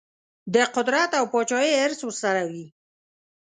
د 0.53 0.55
قدرت 0.75 1.11
او 1.19 1.25
پاچهي 1.31 1.71
حرص 1.81 1.99
ورسره 2.05 2.41
وي. 2.49 2.65